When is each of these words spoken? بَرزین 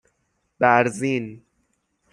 بَرزین 0.59 1.43